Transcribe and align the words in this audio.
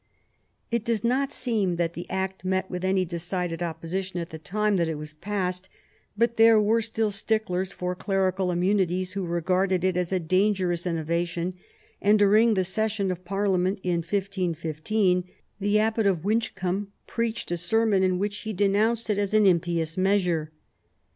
It 0.71 0.83
does 0.83 1.03
not 1.03 1.31
seem 1.31 1.75
that 1.75 1.93
the 1.93 2.09
Act 2.09 2.43
met 2.43 2.71
with 2.71 2.83
any 2.83 3.05
decided 3.05 3.61
opposition 3.61 4.19
at 4.19 4.31
the 4.31 4.39
time 4.39 4.77
that 4.77 4.87
it 4.89 4.95
was 4.97 5.13
passed; 5.13 5.69
but 6.17 6.37
there 6.37 6.59
were 6.59 6.81
still 6.81 7.11
sticklers 7.11 7.71
for 7.71 7.93
clerical 7.93 8.49
immunities, 8.49 9.13
who 9.13 9.23
regarded 9.23 9.83
it 9.83 9.95
as 9.95 10.11
a 10.11 10.19
dangerous 10.19 10.87
innovation, 10.87 11.53
and 12.01 12.17
during 12.17 12.55
the 12.55 12.63
session 12.65 13.11
of 13.11 13.23
Parliament 13.25 13.79
in 13.83 13.97
1515 13.97 15.23
the 15.59 15.77
Abbot 15.77 16.07
of 16.07 16.23
Winchcombe 16.25 16.87
preached 17.05 17.51
a 17.51 17.55
sermon 17.57 18.01
in 18.01 18.17
which 18.17 18.37
he 18.39 18.53
denounced 18.53 19.07
it 19.07 19.19
as 19.19 19.35
an 19.35 19.45
impious 19.45 19.97
measure. 19.99 20.51